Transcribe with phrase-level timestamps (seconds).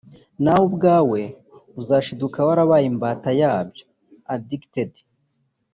[0.43, 1.21] nawe ubwawe
[1.81, 4.91] uzashiduka warabaye imbata yabyo(addicted)